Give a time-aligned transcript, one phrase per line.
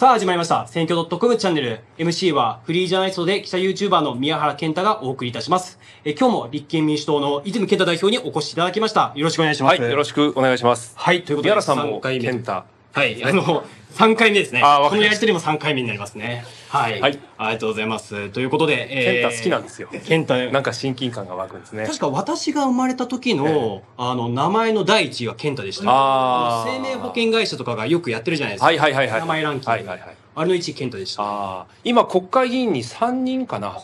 [0.00, 0.66] さあ始まりました。
[0.66, 1.80] 選挙 .com チャンネル。
[1.98, 5.78] MC はフリージャーナリストで記者 YouTuber の宮原健太がお送りいたします。
[6.06, 9.12] え今日も立憲民主党の泉健太代表にお越しいただきました。
[9.14, 9.78] よろしくお願いします。
[9.78, 10.94] はい、よろしくお願いします。
[10.96, 12.79] はい、ということで、宮原さんも3回目健太。
[12.92, 14.60] はい、あの、3回目ですね。
[14.62, 16.44] このやりとりも3回目になりますね。
[16.68, 17.00] はい。
[17.00, 18.30] はいありがとうございます。
[18.30, 21.86] ということで、健太好きなんですよ健太、なんか親近感が湧くんですね。
[21.86, 25.84] 確か私が生まれた時の、あの、名前の第一位は健太でした。
[25.86, 28.66] あ生命保険会社とかがよくやってるじゃないですか。
[28.66, 29.20] はいはいはいはい。
[29.20, 29.70] 名前ランキング。
[29.70, 30.16] はいはいはい。
[30.34, 31.22] あれの1位健太でした。
[31.22, 33.80] ああ、今国会議員に3人かな。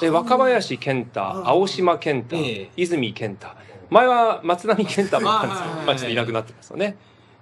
[0.00, 3.48] で、若林健太、青島健太ええ、泉健太。
[3.90, 5.86] 前は松並健太もいたんですよあはいはいはい。
[5.86, 6.96] まあちょっといなくなってますよね。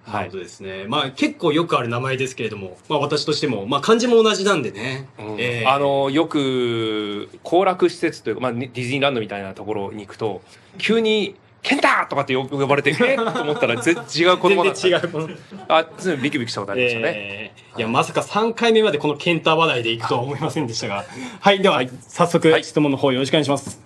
[0.05, 0.37] はいなるほ。
[0.39, 0.85] どですね。
[0.89, 5.09] まあ結構よくある名前ですけれども、まあ私としても、まあ漢字も同じなんでね。
[5.19, 10.41] うんえーあのよく行楽施設というか、まあ、ディズニーランドみたいなところに行くと
[10.79, 13.17] 急に「ケンタ!」とかって呼呼ばれてえっ？
[13.17, 15.39] と思ったら全然違う子供だった全然違う。
[15.69, 21.05] あずいぶんビクビクしたことありましたね、えーいや、まさか3回目までこのケンタ話題でいくとは思いませんでしたが。
[21.39, 23.81] はい、では、早速はい質問の方よろしくお願いします。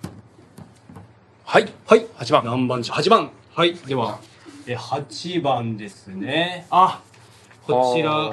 [1.45, 2.05] はいはい。
[2.17, 3.29] 8番何番でしょう ?8 番。
[3.53, 3.75] はい。
[3.75, 4.19] では、
[4.65, 6.65] え、8番ですね。
[6.69, 7.01] あ、
[7.67, 8.31] こちら。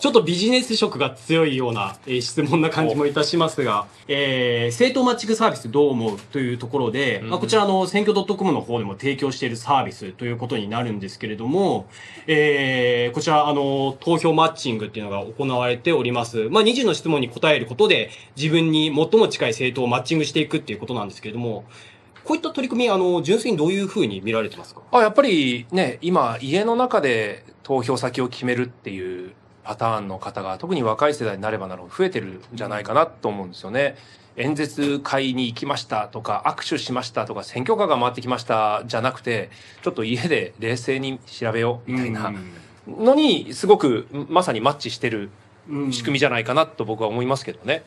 [0.00, 11.86] ちょっとビジネス色が強いような、えー質問な感じもいたしますが、えー、政党マッチングサービスどう思うというところで、まあ、こちらの選挙 .com の方でも提供しているサービスということになるんですけれども、
[12.26, 16.48] えー、こちら、あの、投票マッチングっていうのが行われております。
[16.48, 21.66] まあ、20の質問に答えることで、自分に最も近い政党をマッチングしていくっていうことなんですけれども、
[22.30, 24.82] こういった取り組み、あの、純粋にどういうふうに見られてますか？
[24.92, 29.32] あやっぱりね今家の中で投票先を決めるっていう
[29.64, 33.96] パターンの方が特に若い世代になればなるほど増えてるんじゃないかなと思うんですよね。
[34.36, 39.50] 演説会に行きましたとか握手しましたとか選挙カーが回ってきましたじゃなくて
[39.82, 42.32] ちょっと家で冷静に調べようみたいな
[42.86, 45.30] のにすごくまさにマッチしてる
[45.68, 47.82] うん仕組みじゃないかなと僕は思いますけどね。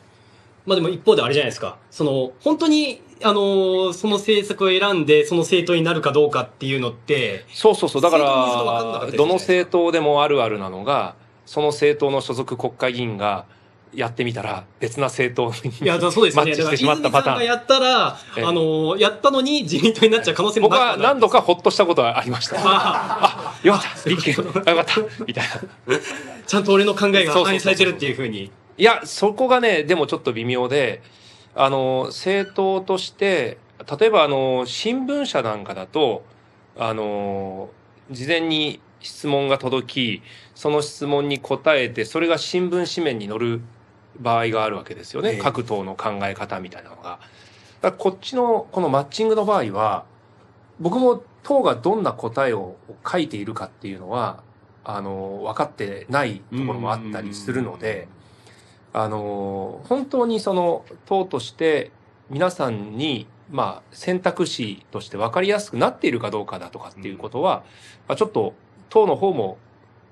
[0.66, 1.76] まあでも一方であれじゃないですか。
[1.90, 8.02] その、本当に、あのーその政策を選んで、その政党になるかどうかっていうのって、そうそうそう。
[8.02, 11.14] だから、どの政党でもあるあるなのが、
[11.46, 13.44] その政党の所属国会議員が
[13.94, 16.50] やってみたら、別な政党にいや、そうですよね。
[16.50, 17.44] マッチしてしまったパターン。
[17.44, 22.56] やったら、あええのーやったのに自民党になっちゃう可能性も僕は何度かほっとしたことはありました。
[22.58, 24.36] ああ、よかった、立憲、
[24.66, 25.44] あよかった、みたい
[25.86, 25.98] な。
[26.46, 28.50] ちゃんと俺の考えがそうそうそうそう反映されてるっていうふうに。
[28.76, 31.02] いや、そこがね、でもちょっと微妙で、
[31.54, 33.58] あの、政党として、
[33.98, 36.24] 例えばあの、新聞社なんかだと、
[36.76, 37.70] あの、
[38.10, 40.22] 事前に質問が届き、
[40.54, 43.60] その質問に答えて、それが新聞紙面に載る
[44.18, 45.34] 場合があるわけですよね。
[45.34, 47.20] ええ各党の考え方みたいなのが。
[47.80, 50.04] だこっちの、このマッチングの場合は、
[50.80, 54.42] 僕も党がどんな答えを書いているかっていうのは、
[54.82, 58.08] あの、分かってないところもあったりするので、
[58.94, 61.90] あの本当にその党として
[62.30, 67.64] 皆さんにまあ選択肢として分かりやすくなっているかどうかだとかっていうことは、
[68.06, 68.54] まあ、ちょっと
[68.88, 69.58] 党の方も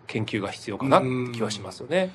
[0.09, 2.11] 研究が必要かなって気はしますよね。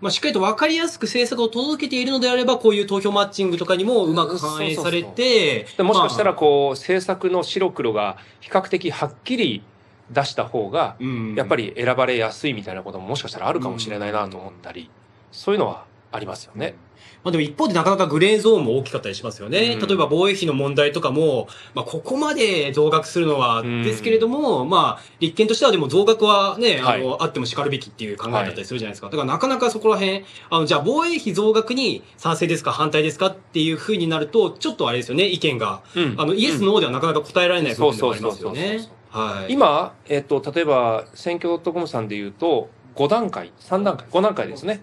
[0.00, 9.62] まあ、しっかりと分かりやすく政策を届けているのであれば、こういう投票マッチングとかにもうまく反映されて、でもしかしたらまこう政策の白黒が比較的はっきり
[10.10, 10.96] 出した方が
[11.36, 14.90] やっぱり選ばれやすいみたいなことももしかしたらあるかもしれないなと思ったり。
[15.32, 16.74] そういうのはありますよね。
[17.22, 19.78] まあでも一方でなかなかグレーゾーンも大きかったりしますよね。
[19.80, 29.08] うん例えば防衛費の問題とかも、まあここまで増額するのはうんですけれども、まあ立憲としてはでも増額はね、あの、はあっても叱るべきっていう考えだったりするじゃないですか。
[29.08, 35.82] だからなかなかそこら辺、あの、じゃあ防衛費増額に賛成ですか反対ですかっていうふうになると、ちょっとあれですよね、意見が。
[35.94, 38.88] うんあの、イエス、ノーではなかなか答えられない部分でもありますよね。
[39.10, 39.52] はい。
[39.52, 44.82] 今、えっと、例えば選挙 .com さんで言うと5段階3段階5段階ですね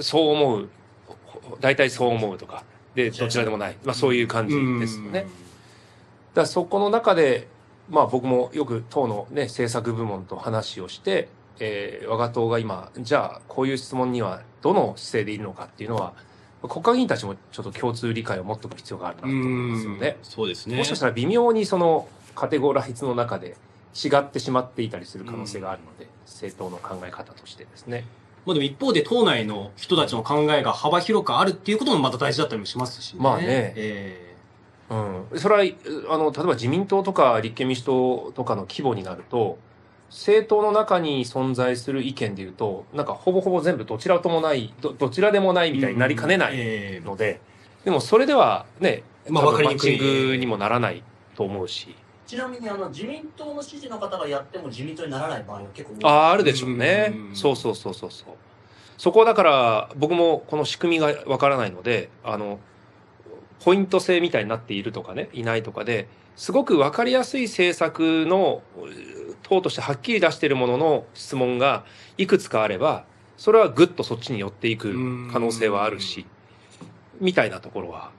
[0.00, 0.68] そう思う
[1.60, 2.64] 大体そう思うとか
[2.94, 5.26] でどちらでもない、まあ、そういう感じですよね。
[6.34, 7.48] だそこの中で、
[7.88, 16.12] まあ、僕もよく党の、ね、政策部門と話をして、えー我が党が今じゃあこういう質問にはどの姿勢でいるのかっていうのは
[16.62, 20.16] 国会議員たちもちょっと共通理解を持っておく必要があるなと思いますよね。
[20.22, 20.76] そうですね。
[20.76, 23.56] もしかしたら微妙にそのカテゴライズの中で
[23.94, 28.04] 違ってしまっていたりする可能性があるので、政党の考え方としてですね。
[28.46, 33.20] まあでも一方で党内の人たちの考えが幅広くあるっていうこともまた大事だったりもしますしね。
[33.20, 33.44] まあね
[33.76, 34.26] え
[34.88, 34.94] う
[35.34, 35.38] ん。
[35.38, 39.58] それは、あの、例えば自民党とか立憲民主党とかの規模になると、
[40.10, 47.40] 政党の中に存在する意見でいうと、なんかほぼほぼ全部どちらともない、どどちらでもないえみたいになりかねないええので、
[47.84, 51.02] でもそれではね、まあマッチングにもならない
[51.34, 51.96] と思うし。
[52.26, 57.32] ちなみにあの自民党の支持の方がやっても自民党にならない場合は結構多いああ、あるでしょうねう。
[57.32, 58.34] んそうそうそうそうそう。
[58.98, 62.58] そこはだから僕もこの仕組みがわからないのであの
[63.62, 68.62] ポイント制みたいになっているとかねいないとかですごく分かりやすい政策の
[69.42, 71.84] 党としてはっきり出しているものの質問が
[72.18, 73.04] いくつかあれば
[73.36, 76.26] それはぐっとそっちに寄っていく可能性はあるし
[77.20, 78.10] みたいなところは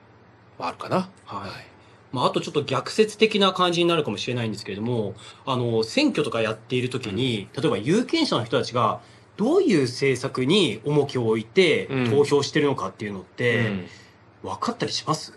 [0.60, 1.10] あるかな。
[1.26, 1.77] はい
[2.12, 5.14] まあ、あとちょっと逆説的な感じになるかもしれないんですけれども、
[5.46, 9.02] あの、選挙とかやっている時に、例えば有権者の人たちが、
[9.36, 12.10] どういう政策に重きを置いてうん。
[12.10, 13.86] 投票してるのかっていうのっうて、ん。
[14.42, 15.32] 分かったりします？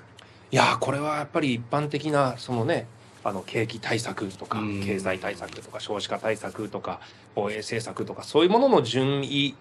[0.50, 2.86] いやーこれはやっぱり一般的なそのね
[3.24, 4.82] あの景気対策とかうん。
[4.82, 7.00] 経済対策とか少子化対策とか
[7.34, 9.54] 防衛政策とかそういうものの順位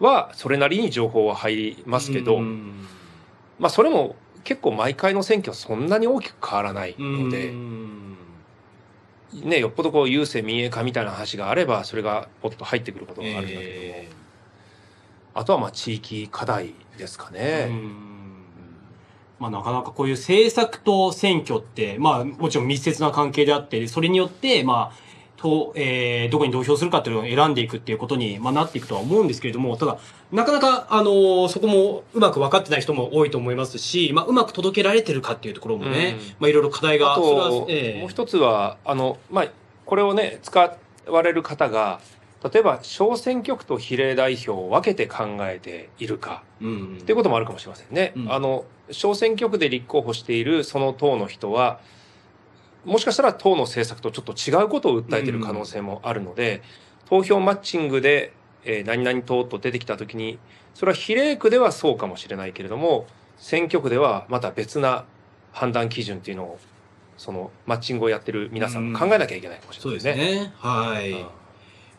[0.00, 2.86] はそれなりに情報は入りますけど、うん。
[3.60, 8.16] まあそれも結構毎回の選挙はそんなに大きく変わらないのうで、ん。
[9.32, 14.08] ね、よっぽどこう郵政民営化みたいな話があればそれがポッと入ってくることがあるんだけども、え
[15.34, 17.66] あとはまあ地域課題ですかーね。
[17.70, 18.04] うん。
[19.40, 25.03] まあ、なかなかこういう政策と選挙って、まあ、もちろん密接な関係であって、それによって、まあ、
[25.44, 29.98] と、えー、どこに投票するかっていうのを選んでいくっていうことに、まあ、なっていくとは思うんですけれども、ただ、
[30.32, 36.26] なかなか、あのーそこもうまく分かってない人も多いと思いますし、まあ、うまく届けられてるかっていうところもね、うん。
[36.40, 38.00] まあ、いろいろ課題が、あと、ええ。
[38.00, 39.48] もう一つはあの、まあ、
[39.84, 40.76] これをね使
[41.06, 42.00] われる方が
[42.42, 46.98] 例えば小選挙区と比例代表を分けて考えているかうん。
[47.00, 48.14] っていうこともあるかもしれませんね。
[48.16, 48.32] うん。
[48.32, 51.80] あの小選挙区で立候補しているその党の人は
[52.84, 56.62] もしかしたら党の政策とちょっと違うことを訴えている可能性もあるので、
[57.06, 58.32] 投票マッチングで、
[58.64, 60.38] えー何々党と出てきた時に
[60.74, 65.04] それは比例区ではそうかもしれないけれども選挙区ではまた別な
[65.52, 66.58] 判断基準っていうのを
[67.16, 70.44] そのマッチングをやってる皆さん考えなきゃいけないかもしそうでれないですすね。
[70.44, 70.52] ね。
[70.58, 71.12] はい。
[71.12, 71.26] うん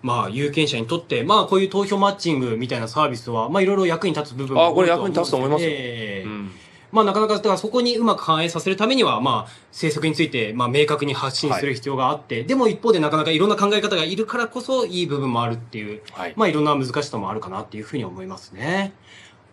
[0.01, 6.51] まあ、有権者にとって、まあ、こういう投票マッチングみたいなサービスは、まあ、いろいろ役に立つ部分もあこれ多い役に立つと思いますよええうん
[6.95, 16.33] まあ、なかなか、だからそこにうまく反映させるためには、まあ、政策について、まあ、明確に発信する必要があって、でも一方でなかなかいろんな考え方がいるからこそ、いい部分もあるっていう、はい。
[16.37, 18.93] まあ、いろんな難しさもあるかなっていうふうに思いますね。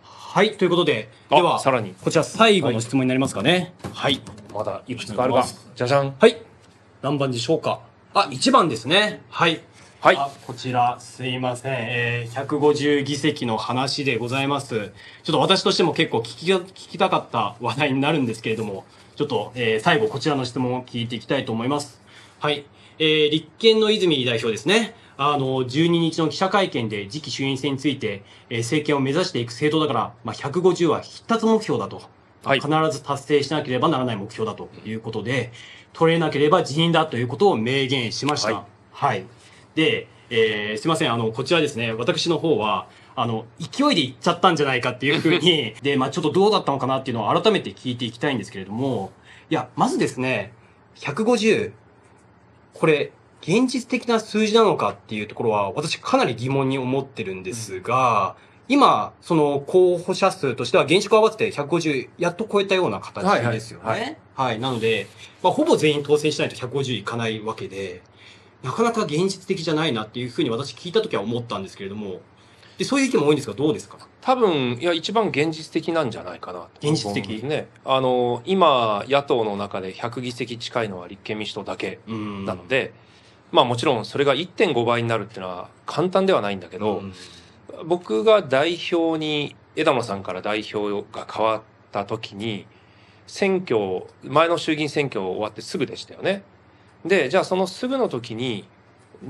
[0.04, 3.74] はい、ということで、あでは、さらにこちら最後の質問になりますかね。
[3.92, 4.22] はい。
[4.54, 6.14] まだいくつかあるすじゃじゃん。
[6.18, 6.40] はい。
[7.02, 7.80] 何番でしょうか
[8.14, 9.22] あ、1番ですね。
[9.28, 9.60] はい。
[10.02, 10.16] はい。
[10.16, 11.74] あこちら、すいません。
[11.78, 14.90] えー、150議席の話でございます。
[15.22, 18.84] ちょっと私としても結構聞きが、聞きたかった話題になるんですけれども、
[19.14, 22.00] ちょっと、えー、最後こちらの質問を聞いていきたいと思います。
[22.40, 22.64] はい。
[22.98, 24.96] えー、立憲の泉代表ですね。
[25.16, 32.02] あの、12日の記者会見で次期衆院選について、えー政権を目指していく政党だから、まあ、150は必達目標だと。
[32.42, 35.52] はい必ず達成しなければならない目標だということで、
[35.92, 38.52] 取れなければ辞任だということを明言しました。
[38.52, 39.24] はいはい。
[39.74, 49.12] で、えーすいません、あの、こちらですね、私の方は、あの、勢いでいっちゃったんじゃないかっていうふうに、 で、まあちょっとどうだったのかなっていうのを改めて聞いていきたいんですけれども、
[49.50, 50.52] いや、まずですね、
[50.96, 51.72] 150、
[52.74, 58.36] これ、現実的な数字なのかっていうところは、私かなり疑問に思ってるんですが、
[58.68, 63.84] 今、その候補者数としては現職合わせて150やっと超えたような形ですよね。
[63.84, 64.16] ははいい。
[64.34, 64.60] はい。
[64.60, 65.08] なので、
[65.42, 68.00] まあ、ほぼ全員当選しないと150いかないわけで、
[68.62, 72.20] なかなか現実的じゃないなっていうふうに私聞いたときは思ったんですけれども、
[72.78, 73.98] で、そういう意見も多いんですが、どうですか？
[74.20, 76.68] 多分、いや、一番現実的なんじゃないかなと。
[76.80, 77.42] 現実的？
[77.44, 77.68] ね。
[77.84, 82.92] あの、今、野党の中で100議席近いのは立憲民主党だけうんなので、
[83.50, 87.14] まあもちろんそれが1.5倍になるっていうのは簡単ではないんだけど、うん
[87.86, 92.66] 僕が代表に枝野さんから代表が変わった時に
[93.26, 96.42] 選挙前の衆議院選挙終わってすぐでしたよね。
[97.04, 98.68] でじゃあそのすぐの時に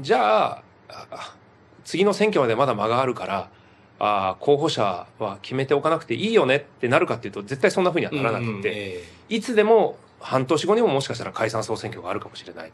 [0.00, 1.36] じゃああ
[1.84, 3.50] 次の選挙までまだ間があるから
[3.98, 12.72] あ候補者は決めておかなくていいよねってなるかっていうと絶対そんな風にはならなくて、いつでも半年後にももしかしたら解散総選挙があるかもしれない。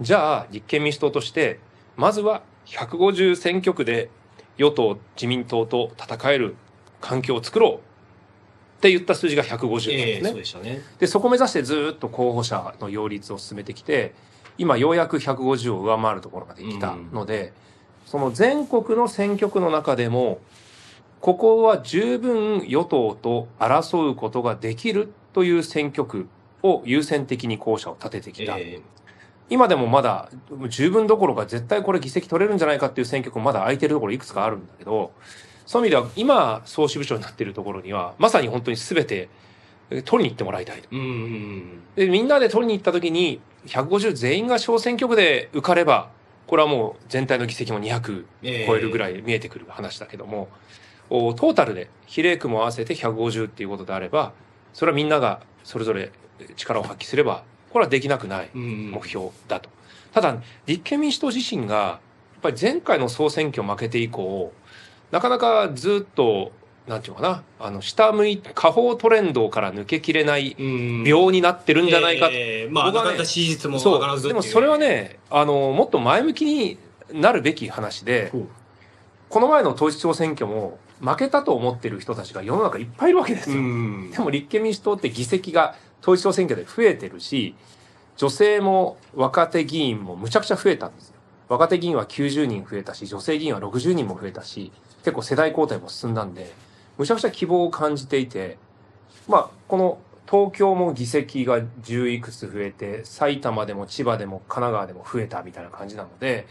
[0.00, 1.58] じゃあ、立憲民主党として、
[1.96, 4.10] まずは150選挙区で
[4.58, 6.56] 与党、自民党と戦える
[7.00, 7.85] 環境を作ろう
[8.76, 10.28] って言った数字が150なんえええですね。
[10.30, 10.82] そうでしたね。
[10.98, 14.14] で、そこを目指してずっと候補者の擁立を進めてきて、
[14.58, 17.52] 今ようやく150を上回るところまで来たので、
[18.04, 20.40] その全国の選挙区の中でも、
[21.20, 26.28] ここは十分与党と争うことができるという選挙区
[26.62, 28.56] を優先的に候補者を立ててきた。
[28.58, 28.80] え
[29.48, 30.28] 今でもまだ
[30.68, 35.12] 十分どころか絶対これ議席取れるんじゃないかっていう選挙区もまだ空いてるところいくつかあるんだけど、
[35.66, 39.28] そういう意味では今総支部長になっているところには、まさに本当に全て
[39.90, 40.88] え取りに行ってもらいたいと。
[41.96, 46.10] で、みんなで取りに行った時に、150全員が小選挙区で受かれば、
[46.46, 50.48] これはもう全体の議席も200ええ超えるぐらい見えてくる話だけども、
[51.10, 54.32] おトータルで比例区も合わせて150っていうことであれば
[54.72, 56.10] それはみんながそれぞれ
[56.56, 59.70] 力を発揮すればこれはできなくないうん目標だと。
[60.12, 62.00] ただ立憲民主党自身がや
[62.38, 64.52] っぱり前回の総選挙負けて以降
[65.10, 66.52] なかなかずっと
[66.86, 67.42] なんていうのかな。
[67.58, 71.04] あの下向い下方トレンドから抜けきれないうん。
[71.04, 72.28] 病になってるんじゃないか。
[72.30, 73.78] えーまあ、ねなかなか支持率も
[74.28, 76.78] でもそれはねあのもっと前向きに
[77.12, 78.32] なるべき話で
[79.28, 83.56] この前の統一地方選挙も負けたと思ってる人たちが世の中いっぱいいるわけですよ。
[83.56, 84.10] うん。
[84.10, 87.54] でも立憲民主党って議席が統一地方選挙で増えてるし、
[88.16, 91.14] 女性も若手議員もむちゃくちゃ増えたんですよ。
[91.48, 94.72] 若手議員は90人増えたし、女性議員は60人も増えたし、
[95.06, 96.52] 結構世代交代も進んだんで、
[96.98, 98.58] むちゃくちゃ希望を感じていて、
[99.28, 99.98] まあ、この
[100.28, 106.48] 東京も議席が10いくつ増えて、埼玉でも千葉でも神奈川でも増えたみたいな感じなので、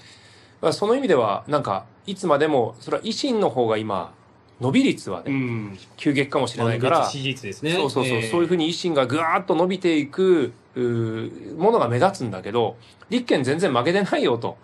[0.61, 4.13] まあその意味では、なんか、いつまでも、それは維新の方が今、
[4.61, 5.77] 伸び率はね、うん。
[5.97, 7.73] 急激かもしれないから、支持率ですね。
[7.73, 12.77] そうそうそう、えーそういうふうに維新がぐわーっと伸びていくものが目立つんだけど
[13.09, 14.55] 立憲全然負けてないよと。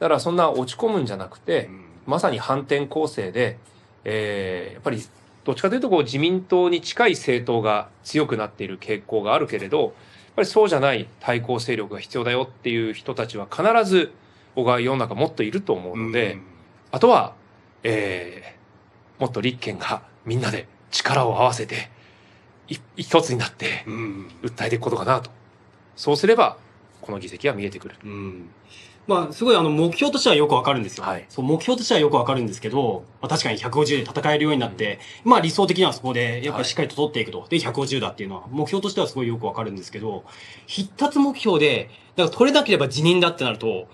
[0.00, 1.70] だからそんな落ち込むんじゃなくて
[2.08, 3.58] まさに反転攻勢で、
[4.04, 5.02] えーやっぱり
[5.44, 9.92] どっちかというとこう自民党に近い政党が強くなっている傾向があるけれどやっ
[10.36, 14.12] ぱりそうじゃない対抗勢力が必要だよっていう人たちは必ず
[14.54, 16.38] 僕は世の中もっといると思うので、
[16.90, 17.34] あとは、
[17.82, 18.58] えー
[19.22, 21.90] もっと立憲がみんなで力を合わせて、
[22.68, 23.84] い一つになって
[24.42, 25.30] 訴えていくことかなと。
[25.96, 26.56] そうすれば、
[27.00, 27.96] この議席が見えてくる。
[28.04, 28.50] うん
[29.08, 31.04] まあ、すごいあの、目標としてはよくわかるんですよ。
[31.04, 37.46] はいそう、目標としてはよくわかるんですけど、まあ確かに150で戦えるようになって、まあ理想的にはそこで、やっぱりしっかりと取っていくと。
[37.48, 40.24] で、150だっていうのは、目標としてはすごいよくわかるんですけど、
[40.66, 43.88] 必達目標で、だから取れなければ辞任だってなると、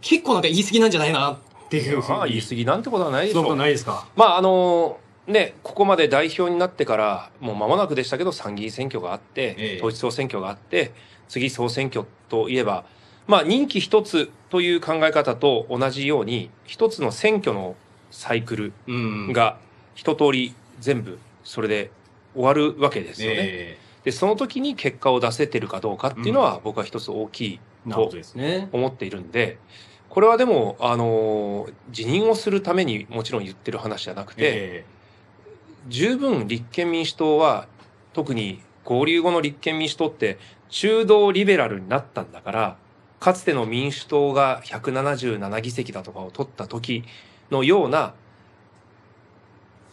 [0.00, 1.36] 結構なんか言い過ぎなんじゃないなっ
[1.68, 2.18] ていうふうに。
[2.18, 3.56] まあ、言い過ぎなんてことはないでしそう。
[3.56, 4.06] ないですか？
[4.14, 10.92] まあ、あのね、ここまで代表になってから、もう間もなくでしたけど、参議院選挙があって、ええ統一総選挙があって、
[11.28, 12.84] 次総選挙といえば、
[13.30, 17.76] まあ、任期一つという考え方と同じように、一つの選挙の
[18.10, 19.32] サイクルうん。
[19.32, 19.56] が
[19.94, 21.90] 一通り全部それで
[22.34, 23.36] 終わるわけですよね。
[23.40, 28.68] えでその時に結果を出せてるかどうかっていうのは僕は一つ大きいえなるほどですね。
[28.72, 29.58] 思っているんで
[30.08, 34.84] これはでもあの辞任をするためにもちろん言ってる話じゃなくて、え
[35.88, 37.68] 十分立憲民主党は
[38.12, 40.38] 特に合流後の立憲民主党って
[40.70, 42.76] 中道リベラルになったんだから
[43.20, 47.04] かつての民主党が177議席だとかを取った時
[47.50, 48.14] のような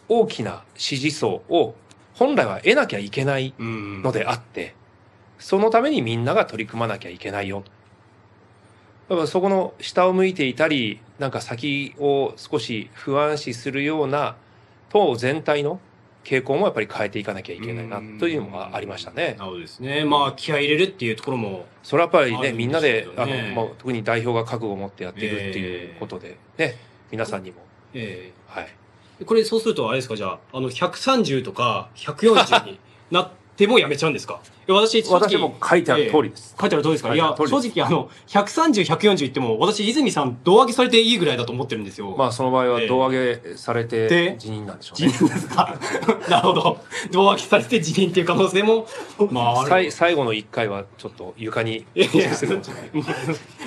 [0.08, 1.74] 大きな支持層を
[2.14, 3.54] 本来は得なきゃいけない。
[3.58, 4.74] のであって、
[5.38, 7.62] そのためにみんなが取り組まなきゃいけないよ。
[9.08, 14.36] だからそこの下を向いていたり、なんか先を少し不安視するような
[14.88, 15.80] 党全体の
[16.28, 19.48] 傾向もやっぱり変えていかなきゃいけないなというのがありましたねな。
[19.48, 20.04] るですね。
[20.04, 26.76] まあ、気合い入れるっていうところも、それはやっぱりね、みんなであねの、まあ、特に代表が覚悟を持ってやっていくっていうことで、ね、
[27.10, 27.56] 皆さんにも、
[27.94, 28.68] えはい。
[29.20, 30.16] えこれそうするとあれですか？
[30.16, 32.78] じゃあ、あの、130とか140に
[33.10, 34.40] なってもやめちゃうんですか？
[34.70, 36.54] 私、私も書いてある通りです。
[36.60, 42.14] 書いてある通りですかいや、正直あの、130、140言っても、私、泉さん、胴上げされていいぐらいだと思ってるんですよ。
[42.18, 45.12] まあ、その場合は胴上げされてで辞任なんでしょう辞ね。
[45.12, 45.74] 任ですか？
[46.28, 46.78] なるほど。
[47.10, 48.86] 胴上げされて辞任っていう可能性も、
[49.30, 51.86] まあ、最最後の一回はちょっと床に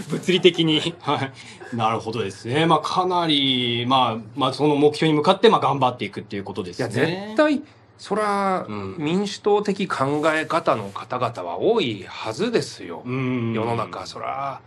[0.10, 0.94] 物理的に。
[1.02, 1.32] は
[1.74, 1.76] い。
[1.76, 2.66] なるほどですね。
[2.66, 6.94] まあ、かなり、まあ、まあ、その目標に向かって、まあ、頑張っていくっていうことですいや、ね。
[7.30, 7.62] 絶対、
[8.02, 13.04] それはうん民主党的考え方の方々は多いはずですよ。
[13.06, 13.54] うん。
[13.54, 14.62] 世の中、それは、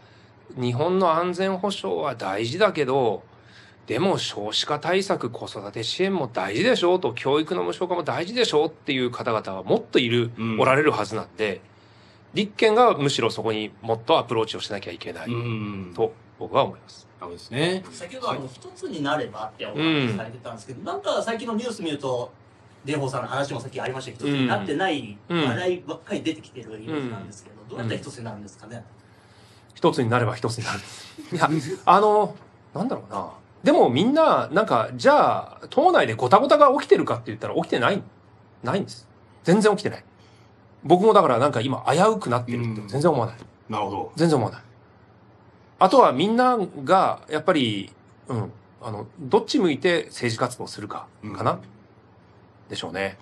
[0.56, 3.24] 日本の安全保障は大事だけど、
[3.88, 11.60] でも少子化対策、子育て支援も大事でしょうと、教育の無償化も大事でしょうっていう方々はもっといる、うんおられるはずなんで、
[12.34, 15.92] 立憲がむしろそこにもっとアプローチをしなきゃいけないうん。
[15.92, 17.08] と僕は思います。
[17.28, 17.82] ですね。
[17.90, 22.30] 先ほどあの一つになればってお話しされてたんですけど、なんか最近のニュース見ると
[22.84, 28.84] 蓮舫さんの話もさっきありましたけど、一つになってないうん話題ばっかり出てきてるイメージなんですけど、どうやったら一つになるんですかね、
[29.74, 30.80] 一つになれば一つになる。
[31.32, 31.50] いや、
[31.86, 32.34] あの、
[32.74, 33.30] なんだろうな。
[33.62, 38.02] でもみんな、なんか、じゃあ、党内でごたごたが起きてるかって言ったら起きてない、
[38.62, 39.08] ないんです。
[39.42, 40.04] 全然起きてない。
[40.84, 43.36] 僕もだからなんか今危うくなってるって全然思わない。
[43.70, 44.12] なるほど。
[44.16, 44.62] 全然思わない。
[45.78, 47.90] あとはみんなが、やっぱり、
[48.28, 51.58] うん、あの、どっち向いて政治活動するか、かな、
[52.68, 53.16] でしょうね。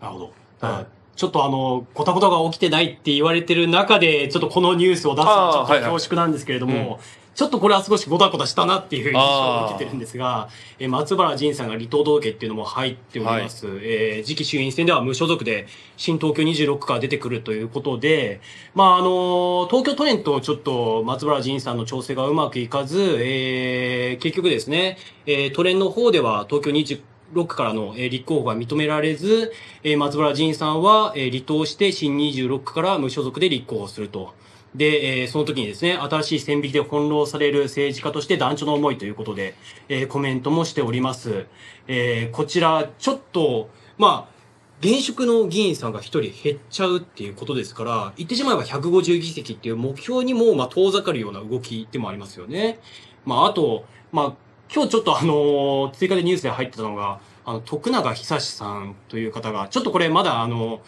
[0.00, 0.24] なるほど。
[0.60, 0.86] はいはい
[1.18, 7.00] ちょっとあの、ごたごたが起きてないって言われてる中で、ちょっとこのニュースを出すのはちょっと恐縮なんですけれども、
[7.34, 13.66] ちょっとこれは少しごたごたしたなっていう印象を受けてるんですが、えー松原仁さんが離党届っていうのも入っております。
[13.82, 18.40] えー次期衆院選では無所属で新東京26から出てくるということで、
[18.76, 26.70] まあ、あの東京都連とちょっと松原仁さんの調整がうまくいかず、えー結局ですね、えー都連の方では東京
[27.34, 29.52] 26からの、立候補が認められず、
[29.96, 34.34] 松原仁さんは、離党して新26から無所属で立候補すると。
[34.74, 39.54] で、その時にですね、新しい線引きで翻弄される政治家として団長の思いということで、
[40.08, 41.46] コメントもしております。
[42.32, 44.38] こちら、ちょっと、まあ、
[44.80, 52.78] 現職の議員さんが一人減っちゃうっていうことですから、言ってしまえば150議席っていう目標にも、まあ、遠ざかるような動きでもありますよね。
[53.24, 60.82] まあ、あと、まあ、今日ちょっとあの、追加でニュースで入ってたのが、あの、徳永久志さんという方が、ちょっとこれまだあの、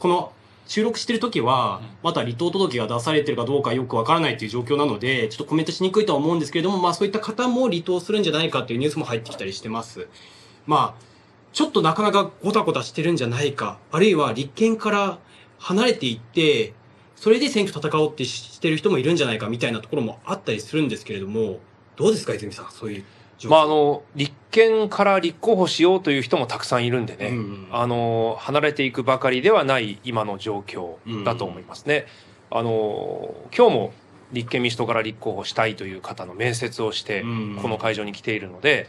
[0.00, 0.32] この、
[0.66, 10.08] 収録してる時は、まだ離党届が出されてるかどうかよくわからないという状況なので、ちょっとコメントしにくいとは思うんですけれども、まあそういった方も離党するんじゃないかっていうニュースも入ってきたりしてます。
[10.66, 11.02] まあ、
[11.52, 15.18] ちょっとなかなかゴタゴタしてるんじゃないか、あるいは立憲から
[15.58, 16.72] 離れていって、
[17.16, 21.60] それで選挙戦おうってしてる人もいるんじゃないかみたいなところもあったりするんですけれども、
[21.96, 23.04] どうですか、泉さん、そういう。
[23.48, 32.06] まあ、あの、立憲から立候補しようという人もたくさんいるんでね、うんあの、離れていくばかりではない今の状況だと思いますね。
[32.50, 33.92] あの、今日も
[34.32, 38.88] 立憲民主党から立候補したいという方の面接をして、うんこの会場に来ているので、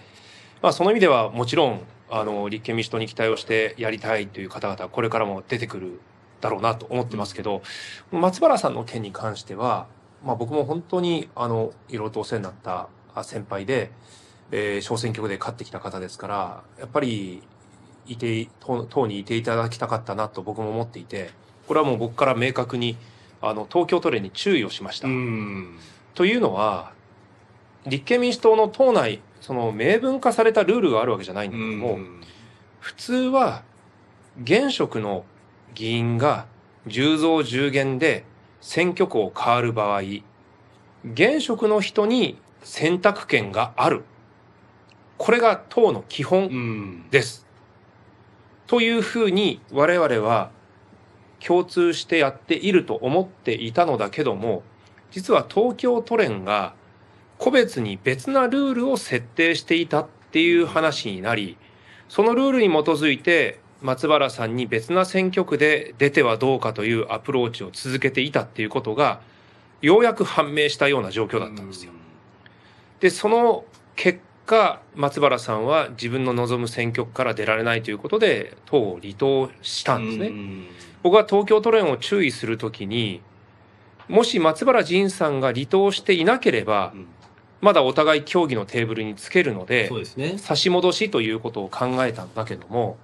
[0.61, 5.99] まあ、その意味ではもちろん、あの、立憲民主党に期待をしてやりたいという方々はこれからも出てくる
[6.41, 7.63] だろうなと思ってますけど、
[8.11, 9.87] 松原さんの件に関しては、
[10.23, 13.91] まあ、僕も本当に、あの、いろいろとお世話になったあ先輩で、
[14.51, 17.43] えー小選挙区で勝ってきた方ですから、やっぱり、
[18.05, 21.31] いて、党党にいていただきたかったなと僕も思っていて、
[21.67, 22.97] これはもう僕から明確に、
[23.41, 25.07] あの、東京都連に注意をしました。
[25.07, 25.77] うん。
[26.13, 26.93] というのは、
[27.85, 31.99] 立憲民主党の党内、その明文化されたルールがあるわけじゃないんだけども、
[32.79, 33.63] 普通は
[34.41, 35.25] 現職の
[35.73, 36.45] 議員が
[36.87, 38.25] 10増10減で
[38.63, 40.01] 選挙区を変わる場合、
[41.03, 44.05] 現職の人に選択権がある。
[45.17, 47.09] これが党の基う本ん。
[47.11, 47.45] です。
[48.65, 50.49] というふうに我々は
[51.45, 54.63] 共通してやっていると思っていたのだけども、
[55.11, 56.73] 実は東京都連が
[57.37, 61.57] 個別に別なルールを設定していたっていう話になり、
[62.07, 69.21] そのルールに基づいて松原さんに別な選挙区で出てはどうかというアプローチを続けていたっていうことが、
[69.81, 71.91] ようやく判明したような状況だったんですよ。
[73.01, 73.65] で、その
[73.97, 80.27] 結果、松原さんは自分の望む選挙区から出られないということで、党を離党したんですね。
[80.27, 80.67] うん
[81.03, 83.19] 僕は東京都連を注意するときに、
[84.07, 87.07] もし松原仁さんが離党していなければう、ん
[87.63, 90.37] まだお互い協議のテーブルにつけるのでですね。
[90.37, 92.97] 差し戻しということを考えたんだけども、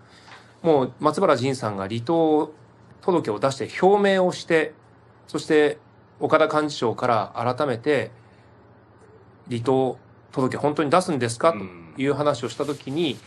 [0.61, 2.53] もう松原仁さんが離党
[3.01, 4.73] 届を出して表明をして、
[5.27, 5.77] そして
[6.19, 8.11] 岡田幹事長から改めて、
[9.49, 9.97] 離党
[10.31, 11.53] 届本当に出すんですか？
[11.53, 13.17] という話をしたときに、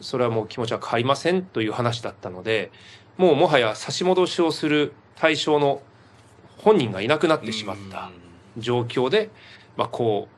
[0.00, 2.70] それはもう気持ちは変わりませんという話だったので、
[3.16, 5.82] もうもはや差し戻しをする対象の
[6.58, 8.10] 本人がいなくなってしまった
[8.58, 9.30] 状況で、
[9.76, 10.28] まあこ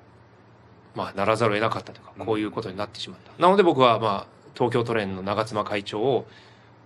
[0.95, 3.43] う、まあならざるを得なかったというか、こういうことになってしまった。
[3.43, 6.27] なので僕はまあ東京都連の長妻会長を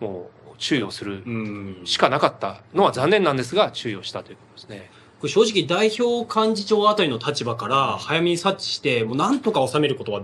[0.00, 1.80] もう注意をするうん。
[1.84, 4.90] しかなかったのは残念なんですが、注意をしたということですね。
[5.20, 10.22] これ正直代表幹事長あたりの立場から早めに察知して、もうなんとか収めることは、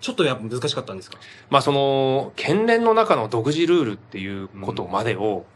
[0.00, 1.16] ちょっとやっぱ難しかったんですか？
[1.48, 5.46] まあその、県連の中の独自ルールっていうことまでを、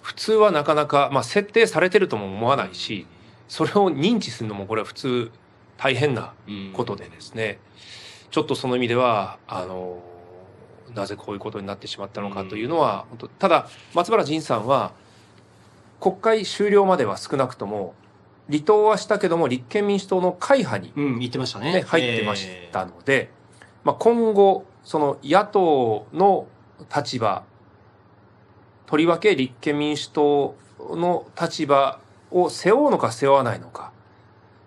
[0.00, 3.08] 普通はなかなか、まあ設定されてるとも思わないし、
[3.48, 5.30] それを認知するのもこれは普通
[5.76, 6.32] 大変な
[6.72, 7.58] ことでですね、
[8.30, 10.00] ちょっとその意味では、あの、
[10.94, 14.92] なぜこういうことになってしまったのかというのは、本当ただ、松原仁さんは、
[16.00, 17.94] 国会終了までは少なくとも、
[18.48, 21.72] 離党はしたけども、立憲民主党の会派にうん、言ってましたね。
[21.72, 23.30] ね、入ってましたので、
[23.84, 26.46] まあ、今後、その野党の
[26.94, 27.42] 立場、
[28.86, 33.92] とりわけ立憲民主党の立場を背負うのか背負わないのか、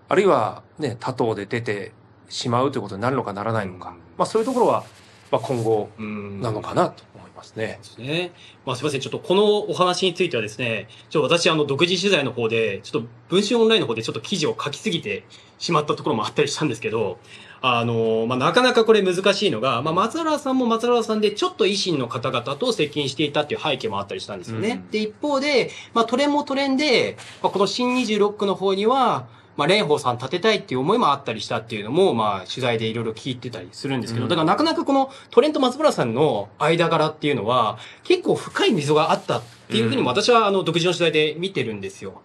[0.10, 1.94] あるいはね、他党で出て
[2.28, 4.84] しまうということになるのかならないのか、うんまあそういうところは、
[5.32, 7.80] まあ今後なのかなと思いますね。
[7.82, 8.32] ですね。
[8.66, 9.02] まあすいません。
[9.02, 15.24] ちょっとこのお話についてはですね、ちょっと私あの独自取材の方で、ちょっと文春オンラインの方でちょっと記事を書きすぎて
[15.58, 17.20] しまったところもあったりしたんですけど、
[17.62, 24.70] あの、まあなかなかこれ難しいのが、まあ松原さんも松原さんでちょっと維新の方々と接近していたっていう背景もあったりしたんですよね。
[24.70, 29.28] うんで、一方で、まあトレンもトレンで、まあこの新26区の方には、
[29.60, 34.30] まあ、蓮舫さん立てたいっていう思いもあったりしたっていうのも、まあ、取材でいろいろ聞いてたりするんですけど、うん。
[34.30, 42.22] だからなかなかこのトレント松村さんの間柄っていうのは、結構深い溝があったっていうふうにも私は、あの、独自の取材で見てるんですよ。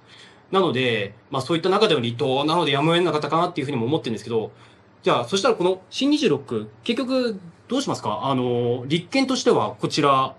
[0.53, 4.53] なので、まあ、そういった中での離党なのでやむを得なかったかなっていうふうにも思ってるんですけど、
[5.03, 8.21] じゃあ、そしたらこの新26、結局、どうしますか？
[8.25, 10.35] あの、立憲としては、こちら、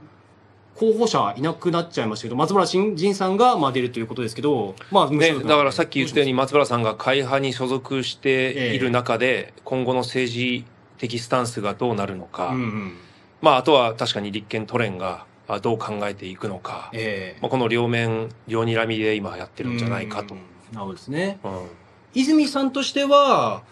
[0.76, 10.66] 候補者いなくなっちゃいましたけど、松村新人さんが、まあ、出るということですけど、まあ、ね、だからさっき言ったようにど松原さんが会派に所属している中で、今後の政治
[10.98, 12.98] 的スタンスがどうなるのか、ますうんうん。
[13.42, 20.42] まああとは確かに立憲都連があどう考えていくのか、ええまあ、この両面、両睨みで今やってるんじゃないかとうん。
[20.74, 21.40] なるほどですね。
[21.44, 21.52] うん
[22.16, 23.64] 泉さんとしては、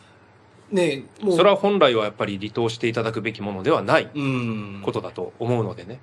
[0.69, 4.81] ね、それは本来はやっぱり離党していただくべきものではないうん。
[4.83, 5.99] ことだと思うのでね。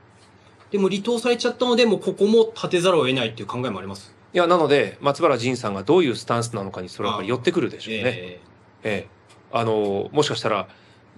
[0.70, 4.14] でも離党されちゃったので、もうここも立てざるを得ないっていう考えもあります。
[4.32, 8.04] いや、なので、松原仁さんがどういうスタンスなのかにそれはやっぱり寄ってくるでしょうね。
[8.04, 8.40] え
[8.82, 9.20] ええ
[9.52, 10.68] あの、もしかしたら、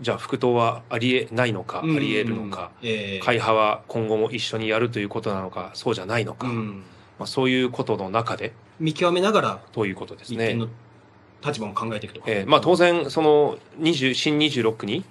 [0.01, 6.83] じゃあ、副党はありえないのか、えありえるのか、ええ会派は今後も一緒にやるということなのか、そうじゃないのか、うん。
[7.19, 10.59] まあ、そういうことの中で、見極めながら、ということですね。
[11.45, 12.23] 立場も考えていくと。
[12.27, 15.05] ええまあ、当然、その、20新26区に、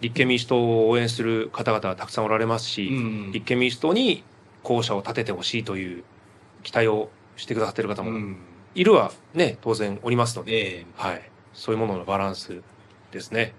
[0.00, 2.92] 立憲民主党を応援する方々はたくさんおられますし、う
[3.28, 4.24] ん立憲民主党に
[4.62, 6.04] 候補者を立ててほしいという
[6.62, 8.36] 期待をしてくださっている方もうん。
[8.74, 11.22] いるはね、当然おりますので、ええはい。
[11.52, 12.62] そういうもののバランス
[13.10, 13.52] ですね。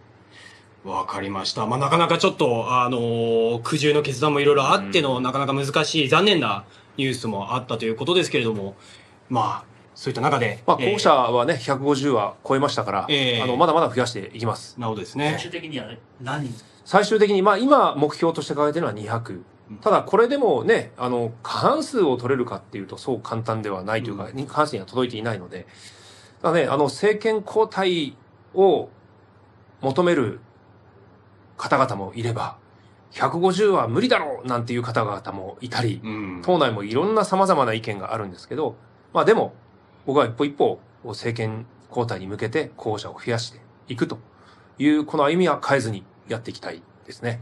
[0.84, 1.66] わかりました。
[1.68, 6.64] まあ、なかなかちょっと、あのー苦渋の決断もいろいろあっての、なかなか難しい、残念な
[6.98, 8.76] ニュースもあったということですけれども、
[9.30, 9.71] まあ、
[10.02, 14.80] そういった中で、まあ、えー候補者はね、150は超えましたから、ええあの、まだまだ増やしていきます。
[14.80, 15.38] なるほどです最ね。
[15.40, 15.86] 終的には
[16.20, 16.56] 何人？
[16.86, 19.44] 最終的に、まあ、今、目標として掲げてるのは200。
[19.80, 25.68] ただ、これでもね、あの、過半数を取れるかっていうと、そう簡単ではないというか、う過半数には届いていないので、
[26.42, 28.18] ただね、あの、政権交代
[28.56, 28.90] を
[29.82, 30.40] 求める
[31.58, 32.58] 方々もいれば、
[33.12, 36.42] 150は無理だろうなんていう方々もいたり、うん。
[36.44, 38.78] 党内もいろんな様々な意見があるんですけど、
[39.14, 39.54] まあでも、
[40.06, 44.20] 僕は一歩一歩、政権交代に向けて候補者を増やしていくと
[44.78, 47.42] いう、この歩みは変えずにやっていきたいですね。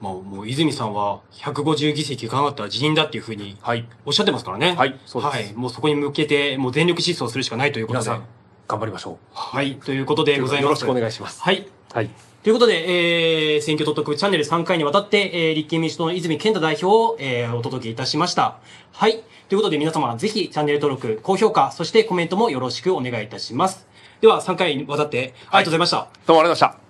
[0.00, 3.88] まあ、もう泉さんは150議席いかなかったら辞任だっていうふうにはい。
[4.06, 4.74] おっしゃってますからね。
[4.74, 5.34] はい、そうです。
[5.34, 5.52] はい。
[5.54, 8.04] もうそこに向けて、もう全力疾走するしかないということで。
[8.04, 8.24] 皆さん、
[8.68, 9.76] 頑張りましょはい。
[9.76, 10.42] ということでう。
[10.42, 10.62] ございます。
[10.62, 11.42] よろしくお願いします。
[11.42, 11.66] はい。
[11.92, 12.10] はい。
[12.48, 18.56] ということで、えー、選挙特別チャンネル3回にわたって、えー、立憲民主党の泉健太代表を、えー、お届けいたしました。
[18.90, 19.22] はい。
[19.50, 23.86] ということで皆様、ぜひチャンネル登録、高評価、そしてコメントもよろしくお願いいたします。
[24.22, 25.96] では、3回にわたって、ありがとうございました。
[26.24, 26.87] どうもありがとうございました。